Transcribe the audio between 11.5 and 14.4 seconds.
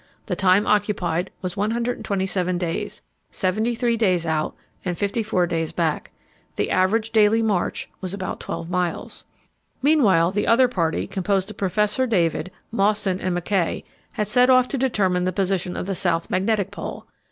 of Professor David, Mawson, and Mackay, had